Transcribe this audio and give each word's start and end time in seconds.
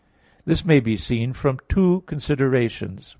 This 0.45 0.65
may 0.65 0.79
be 0.79 0.97
seen 0.97 1.31
from 1.31 1.59
two 1.69 2.01
considerations. 2.07 3.09